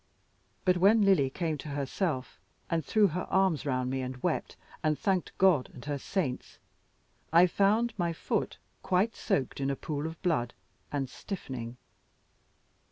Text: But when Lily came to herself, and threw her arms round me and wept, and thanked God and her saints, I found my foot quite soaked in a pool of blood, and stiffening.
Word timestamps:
But 0.65 0.77
when 0.77 1.03
Lily 1.03 1.29
came 1.29 1.59
to 1.59 1.67
herself, 1.67 2.39
and 2.71 2.83
threw 2.83 3.09
her 3.09 3.25
arms 3.29 3.67
round 3.67 3.91
me 3.91 4.01
and 4.01 4.17
wept, 4.23 4.55
and 4.81 4.97
thanked 4.97 5.31
God 5.37 5.69
and 5.75 5.85
her 5.85 5.99
saints, 5.99 6.57
I 7.31 7.45
found 7.45 7.93
my 7.99 8.11
foot 8.11 8.57
quite 8.81 9.15
soaked 9.15 9.59
in 9.59 9.69
a 9.69 9.75
pool 9.75 10.07
of 10.07 10.19
blood, 10.23 10.55
and 10.91 11.07
stiffening. 11.07 11.77